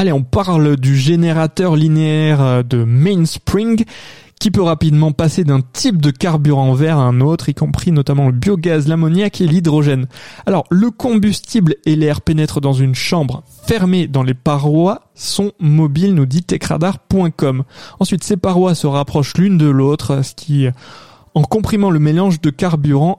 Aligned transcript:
Allez, 0.00 0.12
on 0.12 0.22
parle 0.22 0.76
du 0.76 0.96
générateur 0.96 1.74
linéaire 1.74 2.40
euh, 2.40 2.62
de 2.62 2.84
Mainspring 2.84 3.84
qui 4.38 4.52
peut 4.52 4.62
rapidement 4.62 5.10
passer 5.10 5.42
d'un 5.42 5.60
type 5.60 6.00
de 6.00 6.12
carburant 6.12 6.72
vers 6.72 6.98
un 6.98 7.20
autre, 7.20 7.48
y 7.48 7.54
compris 7.54 7.90
notamment 7.90 8.26
le 8.26 8.32
biogaz, 8.32 8.86
l'ammoniac 8.86 9.40
et 9.40 9.48
l'hydrogène. 9.48 10.06
Alors, 10.46 10.66
le 10.70 10.92
combustible 10.92 11.74
et 11.84 11.96
l'air 11.96 12.20
pénètrent 12.20 12.60
dans 12.60 12.74
une 12.74 12.94
chambre 12.94 13.42
fermée 13.66 14.06
dans 14.06 14.22
les 14.22 14.34
parois 14.34 15.10
sont 15.16 15.50
mobiles, 15.58 16.14
nous 16.14 16.26
dit 16.26 16.44
techradar.com. 16.44 17.64
Ensuite, 17.98 18.22
ces 18.22 18.36
parois 18.36 18.76
se 18.76 18.86
rapprochent 18.86 19.36
l'une 19.36 19.58
de 19.58 19.68
l'autre, 19.68 20.22
ce 20.22 20.36
qui, 20.36 20.68
en 21.34 21.42
comprimant 21.42 21.90
le 21.90 21.98
mélange 21.98 22.40
de 22.40 22.50
carburant 22.50 23.18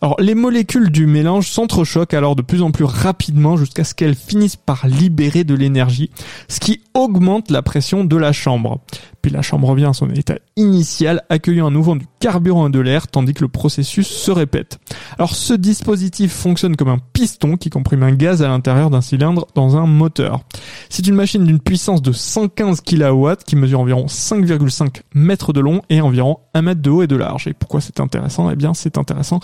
Alors 0.00 0.16
les 0.20 0.34
molécules 0.34 0.90
du 0.90 1.06
mélange 1.06 1.48
s'entrechoquent 1.48 2.14
alors 2.14 2.36
de 2.36 2.42
plus 2.42 2.62
en 2.62 2.70
plus 2.70 2.84
rapidement 2.84 3.56
jusqu'à 3.56 3.84
ce 3.84 3.94
qu'elles 3.94 4.14
finissent 4.14 4.56
par 4.56 4.86
libérer 4.86 5.44
de 5.44 5.54
l'énergie, 5.54 6.10
ce 6.48 6.60
qui 6.60 6.82
augmente 6.94 7.50
la 7.50 7.62
pression 7.62 8.04
de 8.04 8.16
la 8.16 8.32
chambre. 8.32 8.80
Puis 9.22 9.32
la 9.32 9.42
chambre 9.42 9.68
revient 9.68 9.86
à 9.86 9.92
son 9.92 10.10
état 10.10 10.36
initial, 10.56 11.22
accueillant 11.30 11.66
à 11.66 11.70
nouveau 11.70 11.94
du 11.96 12.06
carburant 12.20 12.68
et 12.68 12.70
de 12.70 12.80
l'air, 12.80 13.08
tandis 13.08 13.34
que 13.34 13.42
le 13.42 13.48
processus 13.48 14.06
se 14.06 14.30
répète. 14.30 14.78
Alors 15.18 15.34
ce 15.34 15.54
dispositif 15.54 16.32
fonctionne 16.32 16.76
comme 16.76 16.88
un 16.88 16.98
piston 17.12 17.56
qui 17.56 17.70
comprime 17.70 18.02
un 18.02 18.12
gaz 18.12 18.42
à 18.42 18.48
l'intérieur 18.48 18.90
d'un 18.90 19.00
cylindre 19.00 19.46
dans 19.54 19.76
un 19.76 19.86
moteur. 19.86 20.42
C'est 20.88 21.06
une 21.06 21.14
machine 21.14 21.44
d'une 21.44 21.60
puissance 21.60 22.02
de 22.02 22.12
115 22.12 22.80
kW 22.80 23.32
qui 23.46 23.56
mesure 23.56 23.80
environ 23.80 24.06
5,5 24.06 25.02
mètres 25.14 25.52
de 25.52 25.60
long 25.60 25.82
et 25.90 26.00
environ 26.00 26.38
1 26.54 26.62
mètre 26.62 26.82
de 26.82 26.90
haut 26.90 27.02
et 27.02 27.06
de 27.06 27.16
large. 27.16 27.46
Et 27.46 27.54
pourquoi 27.54 27.80
c'est 27.80 28.00
intéressant? 28.00 28.50
Eh 28.50 28.56
bien 28.56 28.74
c'est 28.74 28.98
intéressant 28.98 29.40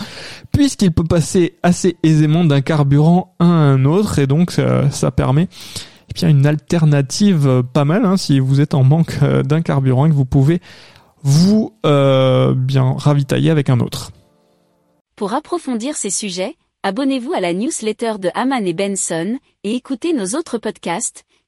puisqu'il 0.52 0.92
peut 0.92 1.04
passer 1.04 1.56
assez 1.62 1.96
aisément 2.02 2.44
d'un 2.44 2.60
carburant 2.60 3.34
à 3.38 3.44
un 3.44 3.84
autre 3.84 4.18
et 4.18 4.26
donc 4.26 4.50
ça, 4.50 4.90
ça 4.90 5.10
permet 5.10 5.48
eh 6.10 6.14
bien 6.14 6.28
une 6.28 6.46
alternative 6.46 7.46
euh, 7.46 7.62
pas 7.62 7.84
mal 7.84 8.04
hein, 8.04 8.16
si 8.16 8.38
vous 8.38 8.60
êtes 8.60 8.74
en 8.74 8.84
manque 8.84 9.18
euh, 9.22 9.42
d'un 9.42 9.62
carburant 9.62 10.06
et 10.06 10.10
que 10.10 10.14
vous 10.14 10.24
pouvez 10.24 10.60
vous 11.22 11.74
euh, 11.86 12.54
bien 12.54 12.94
ravitailler 12.96 13.50
avec 13.50 13.70
un 13.70 13.80
autre. 13.80 14.10
Pour 15.16 15.34
approfondir 15.34 15.96
ces 15.96 16.10
sujets, 16.10 16.56
abonnez-vous 16.82 17.32
à 17.32 17.40
la 17.40 17.52
newsletter 17.54 18.14
de 18.18 18.30
Haman 18.34 18.66
et 18.66 18.72
Benson 18.72 19.38
et 19.64 19.74
écoutez 19.74 20.12
nos 20.12 20.36
autres 20.38 20.58
podcasts 20.58 21.24